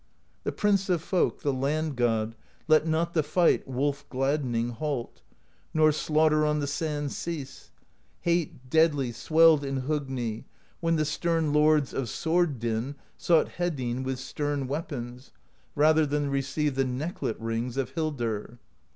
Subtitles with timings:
[0.45, 2.35] The Prince of Folk, the Land God,
[2.67, 4.69] Let not the fight, wolf gladdening.
[4.69, 5.21] Halt,
[5.75, 7.69] nor slaughter on the sands cease.
[8.21, 10.45] Hate, deadly, swelled in Hogni,
[10.79, 15.33] When the stern Lords of Sword Din Sought Hedinn with stern weapons,
[15.75, 18.57] Rather than receive The necklet rings of Hildr.